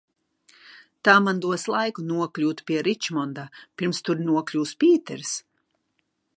Tā 1.07 1.13
man 1.25 1.41
dos 1.45 1.65
laiku 1.73 2.05
nokļūt 2.07 2.65
pie 2.71 2.79
Ričmonda, 2.89 3.45
pirms 3.81 4.03
tur 4.09 4.25
nokļūst 4.31 4.81
Pīters? 4.85 5.39